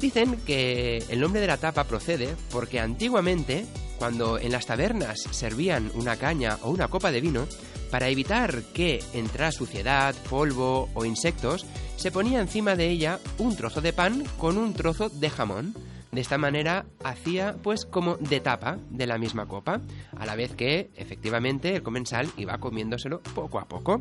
Dicen 0.00 0.36
que 0.44 1.02
el 1.08 1.20
nombre 1.20 1.40
de 1.40 1.46
la 1.46 1.56
tapa 1.56 1.84
procede 1.84 2.34
porque 2.50 2.80
antiguamente, 2.80 3.64
cuando 3.98 4.38
en 4.38 4.50
las 4.52 4.66
tabernas 4.66 5.20
servían 5.30 5.90
una 5.94 6.16
caña 6.16 6.58
o 6.62 6.70
una 6.70 6.88
copa 6.88 7.12
de 7.12 7.20
vino, 7.20 7.46
para 7.90 8.08
evitar 8.08 8.62
que 8.74 9.02
entrara 9.14 9.52
suciedad, 9.52 10.14
polvo 10.28 10.88
o 10.94 11.04
insectos, 11.04 11.64
se 11.96 12.10
ponía 12.10 12.40
encima 12.40 12.76
de 12.76 12.90
ella 12.90 13.20
un 13.38 13.56
trozo 13.56 13.80
de 13.80 13.92
pan 13.92 14.24
con 14.36 14.58
un 14.58 14.74
trozo 14.74 15.08
de 15.08 15.30
jamón. 15.30 15.74
De 16.12 16.20
esta 16.20 16.38
manera 16.38 16.86
hacía 17.04 17.56
pues 17.62 17.84
como 17.84 18.16
de 18.16 18.40
tapa 18.40 18.78
de 18.90 19.06
la 19.06 19.18
misma 19.18 19.46
copa, 19.46 19.80
a 20.16 20.26
la 20.26 20.36
vez 20.36 20.54
que 20.54 20.90
efectivamente 20.96 21.76
el 21.76 21.82
comensal 21.82 22.28
iba 22.36 22.58
comiéndoselo 22.58 23.20
poco 23.34 23.58
a 23.58 23.66
poco. 23.66 24.00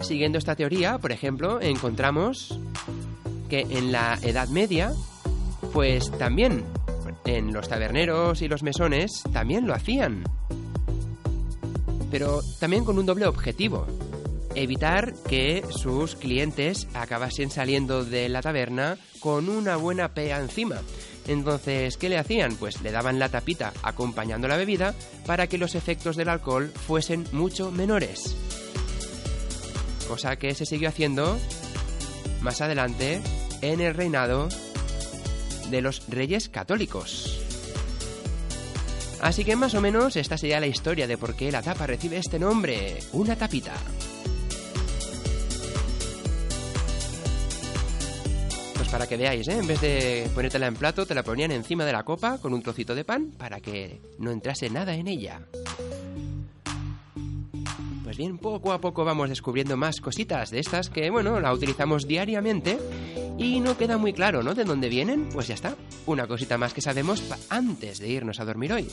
Siguiendo 0.00 0.38
esta 0.38 0.54
teoría, 0.54 0.98
por 0.98 1.12
ejemplo, 1.12 1.60
encontramos 1.60 2.58
que 3.48 3.60
en 3.68 3.90
la 3.90 4.18
Edad 4.22 4.48
Media, 4.48 4.92
pues 5.72 6.10
también 6.18 6.64
en 7.24 7.52
los 7.52 7.68
taberneros 7.68 8.40
y 8.42 8.48
los 8.48 8.62
mesones 8.62 9.22
también 9.32 9.66
lo 9.66 9.74
hacían. 9.74 10.24
Pero 12.10 12.40
también 12.58 12.84
con 12.84 12.98
un 12.98 13.06
doble 13.06 13.26
objetivo. 13.26 13.86
Evitar 14.60 15.14
que 15.28 15.62
sus 15.70 16.16
clientes 16.16 16.88
acabasen 16.92 17.48
saliendo 17.48 18.04
de 18.04 18.28
la 18.28 18.42
taberna 18.42 18.98
con 19.20 19.48
una 19.48 19.76
buena 19.76 20.14
pea 20.14 20.40
encima. 20.40 20.80
Entonces, 21.28 21.96
¿qué 21.96 22.08
le 22.08 22.18
hacían? 22.18 22.56
Pues 22.56 22.82
le 22.82 22.90
daban 22.90 23.20
la 23.20 23.28
tapita 23.28 23.72
acompañando 23.84 24.48
la 24.48 24.56
bebida 24.56 24.96
para 25.26 25.46
que 25.46 25.58
los 25.58 25.76
efectos 25.76 26.16
del 26.16 26.28
alcohol 26.28 26.72
fuesen 26.74 27.24
mucho 27.30 27.70
menores. 27.70 28.34
Cosa 30.08 30.34
que 30.34 30.52
se 30.56 30.66
siguió 30.66 30.88
haciendo 30.88 31.38
más 32.40 32.60
adelante 32.60 33.20
en 33.62 33.80
el 33.80 33.94
reinado 33.94 34.48
de 35.70 35.82
los 35.82 36.02
reyes 36.08 36.48
católicos. 36.48 37.40
Así 39.20 39.44
que 39.44 39.54
más 39.54 39.74
o 39.74 39.80
menos 39.80 40.16
esta 40.16 40.36
sería 40.36 40.58
la 40.58 40.66
historia 40.66 41.06
de 41.06 41.16
por 41.16 41.36
qué 41.36 41.52
la 41.52 41.62
tapa 41.62 41.86
recibe 41.86 42.16
este 42.16 42.40
nombre, 42.40 42.98
una 43.12 43.36
tapita. 43.36 43.74
Para 48.98 49.08
que 49.08 49.16
veáis, 49.16 49.46
¿eh? 49.46 49.52
en 49.52 49.66
vez 49.68 49.80
de 49.80 50.28
ponértela 50.34 50.66
en 50.66 50.74
plato, 50.74 51.06
te 51.06 51.14
la 51.14 51.22
ponían 51.22 51.52
encima 51.52 51.84
de 51.84 51.92
la 51.92 52.02
copa 52.02 52.38
con 52.38 52.52
un 52.52 52.62
trocito 52.62 52.96
de 52.96 53.04
pan 53.04 53.30
para 53.38 53.60
que 53.60 54.00
no 54.18 54.32
entrase 54.32 54.68
nada 54.70 54.92
en 54.92 55.06
ella. 55.06 55.42
Pues 58.02 58.16
bien, 58.16 58.38
poco 58.38 58.72
a 58.72 58.80
poco 58.80 59.04
vamos 59.04 59.28
descubriendo 59.28 59.76
más 59.76 60.00
cositas 60.00 60.50
de 60.50 60.58
estas 60.58 60.90
que, 60.90 61.10
bueno, 61.10 61.38
la 61.38 61.52
utilizamos 61.52 62.08
diariamente 62.08 62.76
y 63.38 63.60
no 63.60 63.78
queda 63.78 63.98
muy 63.98 64.12
claro, 64.12 64.42
¿no? 64.42 64.56
De 64.56 64.64
dónde 64.64 64.88
vienen, 64.88 65.28
pues 65.28 65.46
ya 65.46 65.54
está. 65.54 65.76
Una 66.06 66.26
cosita 66.26 66.58
más 66.58 66.74
que 66.74 66.80
sabemos 66.80 67.22
antes 67.50 68.00
de 68.00 68.08
irnos 68.08 68.40
a 68.40 68.46
dormir 68.46 68.72
hoy. 68.72 68.88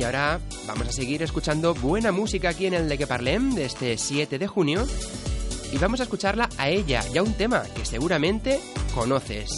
Y 0.00 0.02
ahora 0.02 0.40
vamos 0.66 0.88
a 0.88 0.92
seguir 0.92 1.22
escuchando 1.22 1.74
buena 1.74 2.10
música 2.10 2.48
aquí 2.48 2.64
en 2.64 2.72
el 2.72 2.88
de 2.88 2.96
que 2.96 3.06
parlem 3.06 3.54
de 3.54 3.66
este 3.66 3.98
7 3.98 4.38
de 4.38 4.46
junio. 4.46 4.86
Y 5.74 5.76
vamos 5.76 6.00
a 6.00 6.04
escucharla 6.04 6.48
a 6.56 6.70
ella 6.70 7.04
y 7.12 7.18
a 7.18 7.22
un 7.22 7.34
tema 7.34 7.64
que 7.76 7.84
seguramente 7.84 8.60
conoces. 8.94 9.50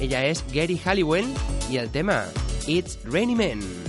Ella 0.00 0.24
es 0.24 0.46
Gary 0.50 0.80
Halliwell 0.82 1.26
y 1.70 1.76
el 1.76 1.90
tema 1.90 2.24
It's 2.66 2.98
Rainy 3.04 3.34
Men. 3.34 3.79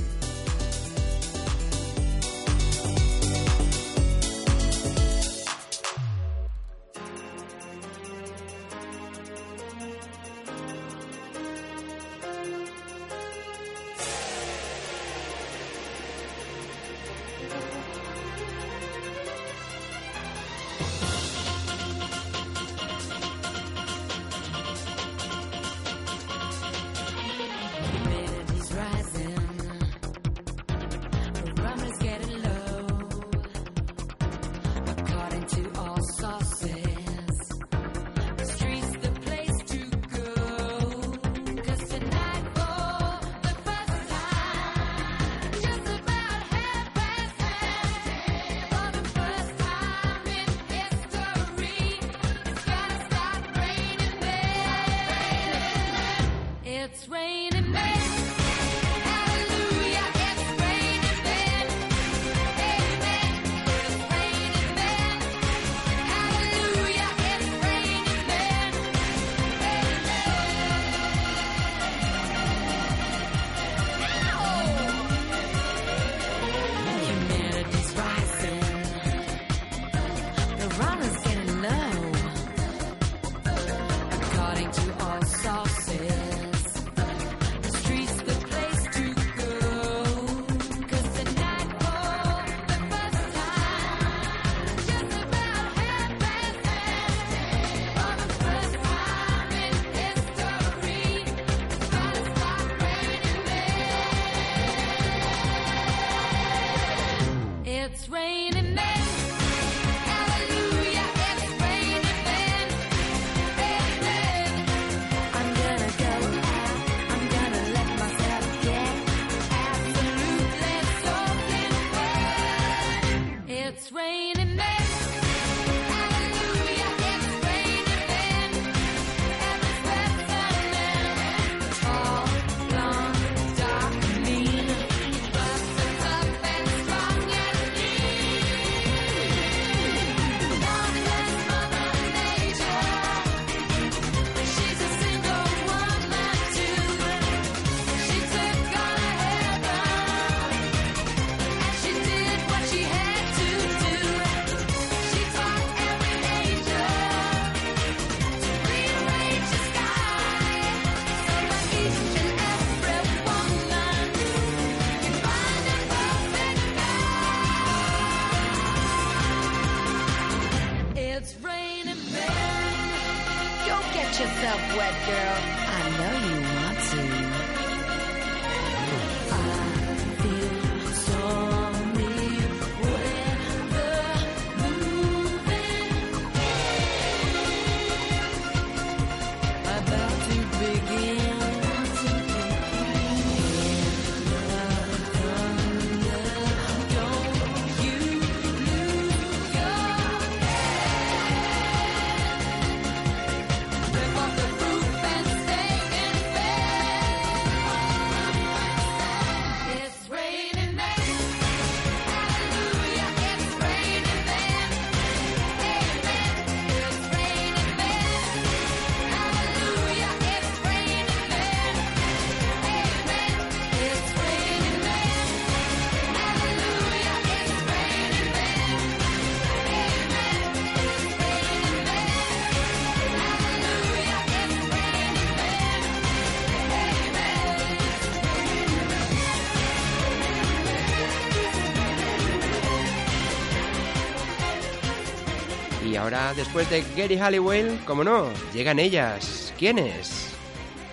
después 246.35 246.69
de 246.69 246.83
Gary 246.95 247.17
Halliwell, 247.17 247.79
como 247.85 248.03
no, 248.03 248.29
llegan 248.53 248.79
ellas. 248.79 249.53
¿Quiénes? 249.57 250.29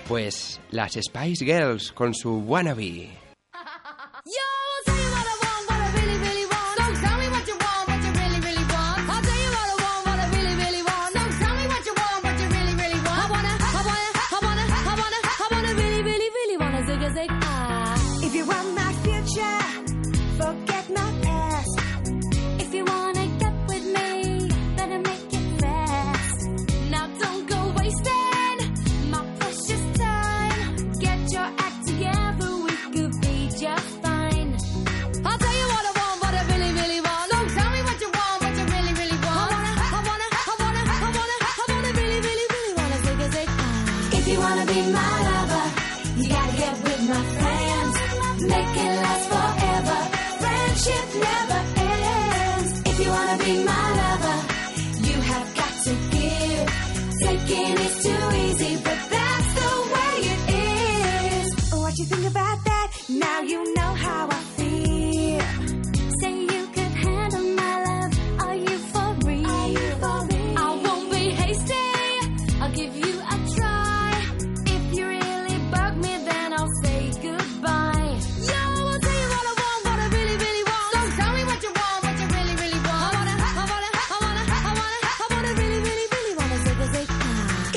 Pues 0.08 0.60
las 0.70 0.92
Spice 0.94 1.44
Girls 1.44 1.92
con 1.92 2.14
su 2.14 2.38
Wannabe. 2.38 3.27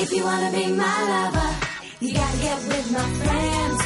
If 0.04 0.12
you 0.14 0.24
wanna 0.24 0.52
be 0.52 0.66
my 0.84 0.98
lover, 1.14 1.50
you 2.00 2.14
gotta 2.14 2.38
get 2.46 2.58
with 2.70 2.88
my 2.92 3.08
friends. 3.22 3.78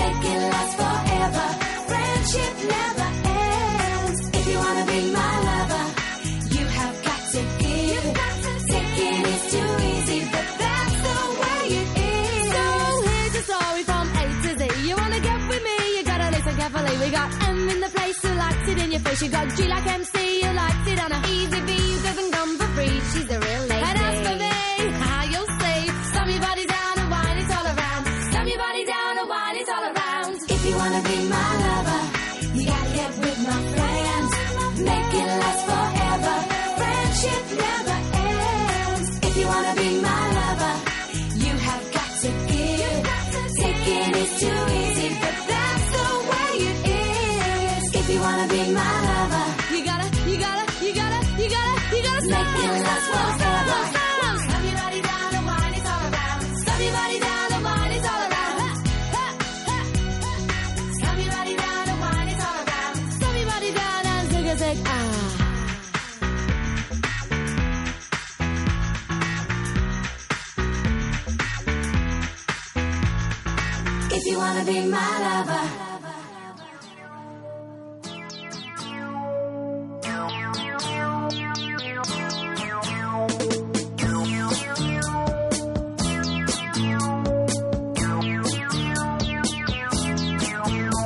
Make 0.00 0.24
it 0.32 0.42
last 0.52 0.74
forever. 0.82 1.46
Friendship 1.88 2.54
never 2.74 3.08
ends. 3.40 4.20
If 4.38 4.44
you 4.50 4.58
wanna 4.58 4.84
be 4.92 5.00
my 5.20 5.34
lover, 5.48 5.84
you 6.56 6.64
have 6.78 6.96
got 7.08 7.20
to 7.34 7.40
give. 7.64 8.04
Taking 8.72 9.20
is 9.32 9.42
too 9.54 9.70
easy, 9.92 10.20
but 10.34 10.48
that's 10.62 10.96
the 11.06 11.18
way 11.40 11.62
it 11.80 11.88
is. 12.12 12.44
So 12.56 12.64
here's 13.08 13.32
the 13.38 13.42
story 13.50 13.82
from 13.88 14.04
A 14.20 14.24
to 14.44 14.50
Z. 14.60 14.62
You 14.86 14.94
wanna 14.96 15.20
get 15.20 15.38
with 15.48 15.62
me? 15.68 15.76
You 15.96 16.02
gotta 16.04 16.28
listen 16.36 16.54
carefully. 16.60 16.94
We 17.02 17.08
got 17.10 17.28
M 17.48 17.68
in 17.70 17.80
the 17.80 17.88
place 17.96 18.18
who 18.20 18.32
likes 18.34 18.68
it 18.68 18.78
in 18.84 18.92
your 18.92 19.00
face. 19.00 19.22
You 19.22 19.30
got 19.30 19.48
G 19.56 19.66
like 19.66 19.83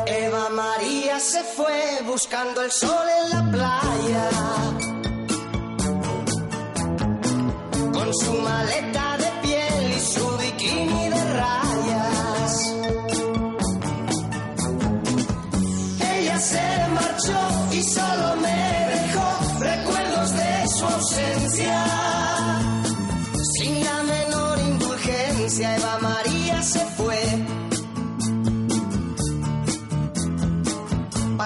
Eva 0.06 0.48
María 0.50 1.18
se 1.18 1.42
fue 1.42 2.02
buscando 2.06 2.62
el 2.62 2.70
sol 2.70 3.06
en 3.24 3.30
la 3.30 3.50
playa. 3.50 4.30
Con 7.92 8.14
su 8.14 8.32
maleta 8.34 8.87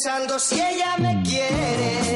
pensando 0.00 0.38
si 0.38 0.54
ella 0.54 0.96
me 0.98 1.20
quiere. 1.22 2.07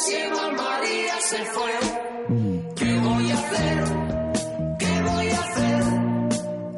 A 0.00 0.02
hacer 0.02 0.10
si 0.10 0.14
Eva 0.16 0.50
María 0.52 1.20
se 1.20 1.44
fue? 1.46 1.72
¿Qué 2.76 2.98
voy 3.00 3.30
a 3.30 3.34
hacer? 3.34 3.84
¿Qué 4.78 5.02
voy 5.02 5.28
a 5.30 5.40
hacer? 5.40 5.84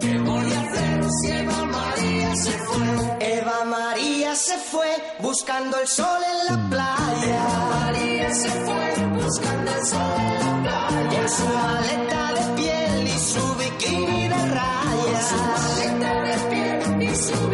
¿Qué 0.01 0.19
voy 0.19 0.53
a 0.53 0.61
hacer 0.61 1.05
si 1.21 1.31
Eva 1.31 1.65
María 1.65 2.37
se 2.37 2.51
fue? 2.51 3.37
Eva 3.39 3.65
María 3.65 4.35
se 4.35 4.59
fue 4.59 4.91
buscando 5.21 5.79
el 5.79 5.87
sol 5.87 6.21
en 6.33 6.47
la 6.47 6.71
playa. 6.71 7.37
Eva 7.37 7.71
María 7.81 8.35
se 8.35 8.49
fue 8.49 9.07
buscando 9.23 9.71
el 9.73 9.87
sol 9.87 10.15
en 10.19 10.39
la 10.39 10.63
playa. 10.63 11.23
En 11.23 11.29
su 11.29 11.45
maleta 11.47 12.33
de 12.35 12.63
piel 12.63 13.09
y 13.09 13.19
su 13.19 13.55
bikini 13.55 14.29
de 14.29 14.49
rayas. 14.49 15.29
Su 15.29 15.37
maleta 15.37 16.23
de 16.23 16.37
piel 16.51 17.03
y 17.03 17.17
su 17.17 17.49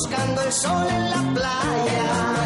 buscando 0.00 0.40
el 0.42 0.52
sol 0.52 0.86
en 0.88 1.10
la 1.10 1.34
playa. 1.34 2.02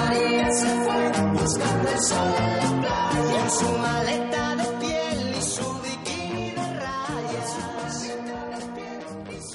María 0.09 0.49
se 0.51 0.67
fue 0.67 1.11
buscando 1.33 1.89
el 1.89 2.01
sol 2.01 2.35
en 2.39 2.59
la 2.59 2.71
playa. 2.81 3.45
En 3.45 3.51
su 3.51 3.79
maleta 3.79 4.57
de 4.57 4.65
piel 4.81 5.35
y 5.39 5.43
su 5.43 5.81
bikini 5.83 6.51
de 6.51 6.81
rayas. 6.81 7.57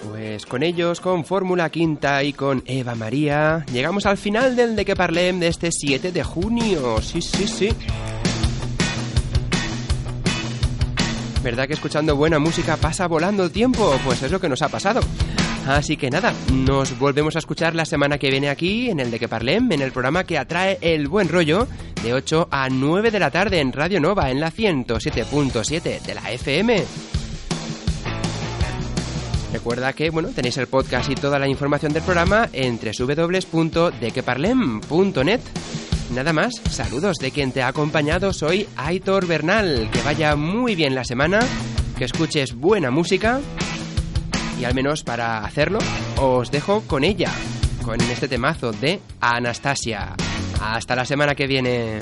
Pues 0.10 0.46
con 0.46 0.64
ellos, 0.64 1.02
con 1.02 1.26
Fórmula 1.26 1.70
Quinta 1.70 2.24
y 2.24 2.32
con 2.32 2.64
Eva 2.66 2.96
María, 2.96 3.66
llegamos 3.74 4.06
al 4.06 4.18
final 4.18 4.56
del 4.56 4.78
De 4.78 4.86
Que 4.86 4.96
Parlem 4.96 5.42
de 5.42 5.48
este 5.48 5.70
7 5.72 6.14
de 6.14 6.24
junio. 6.24 7.02
Sí, 7.02 7.22
sí, 7.22 7.48
sí. 7.48 7.70
¿Verdad 11.44 11.68
que 11.68 11.74
escuchando 11.74 12.16
buena 12.16 12.40
música 12.40 12.78
pasa 12.78 13.08
volando 13.08 13.44
el 13.44 13.52
tiempo? 13.52 13.94
Pues 14.06 14.22
es 14.24 14.32
lo 14.32 14.40
que 14.40 14.50
nos 14.50 14.62
ha 14.62 14.70
pasado. 14.70 15.02
Así 15.70 15.96
que 15.98 16.10
nada, 16.10 16.34
nos 16.52 16.98
volvemos 16.98 17.36
a 17.36 17.40
escuchar 17.40 17.76
la 17.76 17.86
semana 17.86 18.18
que 18.18 18.32
viene 18.32 18.50
aquí 18.50 18.90
en 18.90 19.00
el 19.00 19.12
de 19.12 19.20
que 19.20 19.28
parlem, 19.28 19.72
en 19.72 19.84
el 19.84 19.92
programa 19.92 20.24
que 20.24 20.40
atrae 20.40 20.80
el 20.82 21.08
buen 21.08 21.30
rollo, 21.30 21.68
de 22.02 22.16
8 22.16 22.48
a 22.50 22.70
9 22.70 23.12
de 23.12 23.20
la 23.20 23.30
tarde 23.30 23.60
en 23.60 23.72
Radio 23.72 24.00
Nova, 24.00 24.32
en 24.32 24.40
la 24.40 24.52
107.7 24.52 26.02
de 26.02 26.16
la 26.16 26.32
FM. 26.32 26.84
Recuerda 29.54 29.94
que, 29.94 30.10
bueno, 30.10 30.30
tenéis 30.30 30.58
el 30.58 30.66
podcast 30.66 31.12
y 31.12 31.16
toda 31.16 31.38
la 31.38 31.48
información 31.48 31.94
del 31.94 32.02
programa 32.02 32.50
en 32.52 32.80
www.dequeparlem.net. 32.80 35.42
Nada 36.16 36.34
más, 36.34 36.56
saludos 36.72 37.18
de 37.18 37.30
quien 37.30 37.52
te 37.52 37.62
ha 37.62 37.68
acompañado, 37.68 38.34
soy 38.34 38.68
Aitor 38.76 39.28
Bernal. 39.28 39.88
Que 39.94 40.02
vaya 40.02 40.36
muy 40.36 40.74
bien 40.74 40.96
la 40.96 41.04
semana, 41.04 41.42
que 41.96 42.06
escuches 42.06 42.56
buena 42.56 42.90
música 42.90 43.40
y 44.60 44.66
al 44.66 44.74
menos 44.76 45.04
para 45.04 45.46
hacerlo, 45.46 45.80
os 46.18 46.52
dejo 46.52 46.82
con 46.82 47.06
ella, 47.06 47.32
con 47.84 48.00
este 48.02 48.28
temazo 48.28 48.72
de 48.74 49.00
Anastasia. 49.22 50.16
Hasta 50.62 50.96
la 50.96 51.06
semana 51.06 51.34
que 51.34 51.48
viene. 51.48 52.00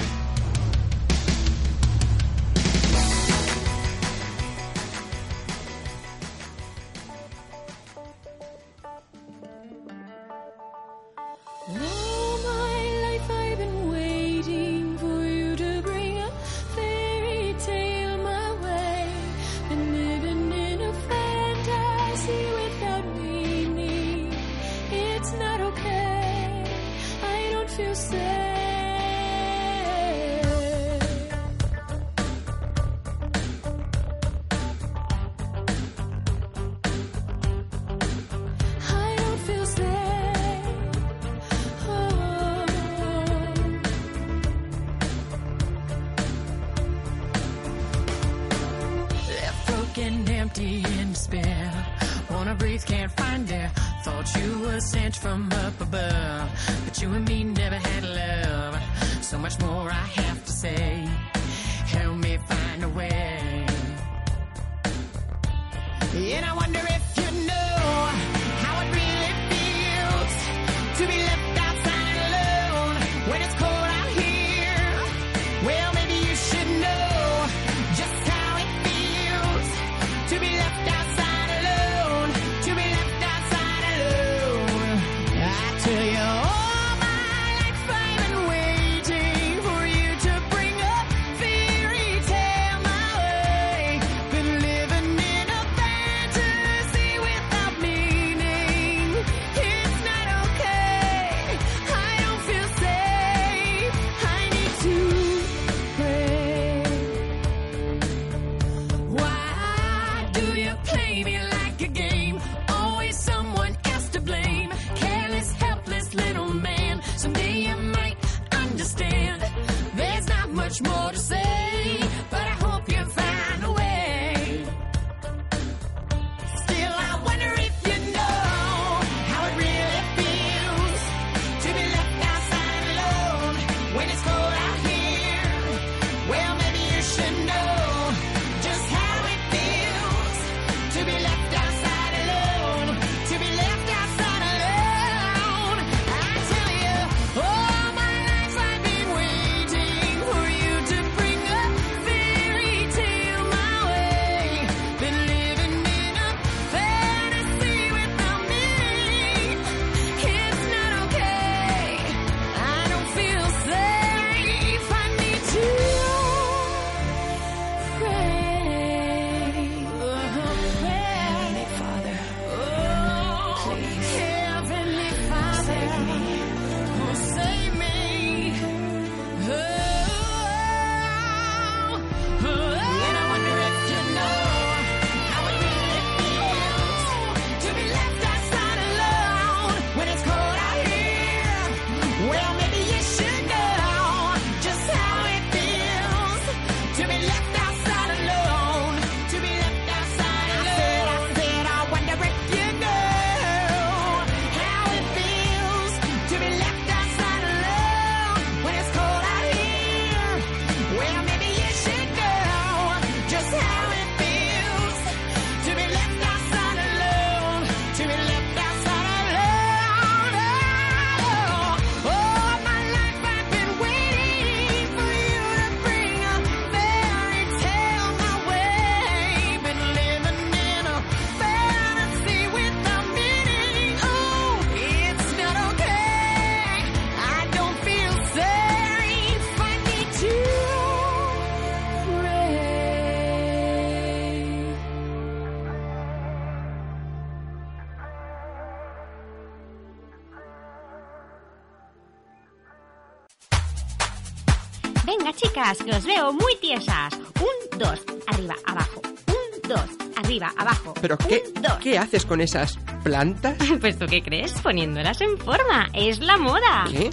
Chicas, 255.68 255.86
que 255.86 255.91
os 255.91 256.05
veo 256.05 256.34
muy 256.34 256.55
tiesas. 256.61 257.13
Un, 257.13 257.80
dos, 257.80 257.99
arriba, 258.28 258.55
abajo. 258.65 259.01
Un, 259.28 259.70
dos, 259.70 259.89
arriba, 260.15 260.53
abajo. 260.57 260.93
¿Pero 261.01 261.18
qué, 261.18 261.43
qué 261.82 261.97
haces 261.97 262.26
con 262.26 262.41
esas 262.41 262.78
plantas? 263.03 263.57
Pues 263.80 263.97
tú 263.97 264.05
qué 264.07 264.22
crees, 264.22 264.53
poniéndolas 264.53 265.22
en 265.22 265.38
forma. 265.38 265.88
Es 265.93 266.20
la 266.20 266.38
moda. 266.38 266.86
¿Qué? 266.91 267.09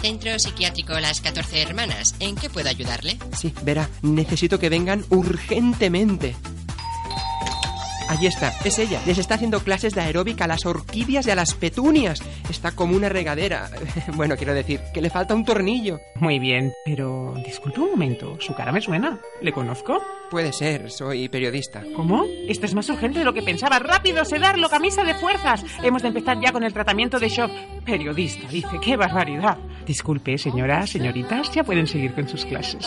Centro 0.00 0.38
Psiquiátrico 0.38 0.92
Las 1.00 1.20
14 1.20 1.62
Hermanas. 1.62 2.14
¿En 2.20 2.36
qué 2.36 2.48
puedo 2.50 2.68
ayudarle? 2.68 3.18
Sí, 3.36 3.52
verá, 3.62 3.88
necesito 4.02 4.58
que 4.58 4.68
vengan 4.68 5.04
urgentemente. 5.10 6.36
Allí 8.08 8.26
está, 8.26 8.52
es 8.64 8.78
ella. 8.78 9.00
Les 9.04 9.18
está 9.18 9.34
haciendo 9.34 9.60
clases 9.60 9.94
de 9.94 10.00
aeróbica 10.00 10.44
a 10.44 10.48
las 10.48 10.64
orquídeas 10.64 11.26
y 11.26 11.30
a 11.30 11.34
las 11.34 11.54
petunias. 11.54 12.22
Está 12.48 12.72
como 12.72 12.96
una 12.96 13.08
regadera. 13.08 13.70
Bueno, 14.14 14.36
quiero 14.36 14.54
decir, 14.54 14.80
que 14.94 15.02
le 15.02 15.10
falta 15.10 15.34
un 15.34 15.44
tornillo. 15.44 15.98
Muy 16.14 16.38
bien, 16.38 16.72
pero 16.84 17.34
disculpe 17.44 17.80
un 17.80 17.90
momento, 17.90 18.38
su 18.40 18.54
cara 18.54 18.72
me 18.72 18.80
suena. 18.80 19.20
¿Le 19.42 19.52
conozco? 19.52 20.00
Puede 20.30 20.52
ser, 20.52 20.90
soy 20.90 21.28
periodista. 21.28 21.82
¿Cómo? 21.94 22.24
Esto 22.48 22.66
es 22.66 22.74
más 22.74 22.88
urgente 22.88 23.18
de 23.18 23.24
lo 23.24 23.34
que 23.34 23.42
pensaba. 23.42 23.78
¡Rápido, 23.78 24.24
sedarlo, 24.24 24.68
camisa 24.68 25.04
de 25.04 25.14
fuerzas! 25.14 25.64
Hemos 25.82 26.02
de 26.02 26.08
empezar 26.08 26.38
ya 26.40 26.52
con 26.52 26.64
el 26.64 26.72
tratamiento 26.72 27.18
de 27.18 27.28
shock. 27.28 27.50
Periodista, 27.84 28.48
dice, 28.48 28.78
qué 28.82 28.96
barbaridad. 28.96 29.58
Disculpe, 29.86 30.38
señora, 30.38 30.86
señoritas, 30.86 31.50
ya 31.52 31.64
pueden 31.64 31.86
seguir 31.86 32.14
con 32.14 32.28
sus 32.28 32.44
clases. 32.44 32.86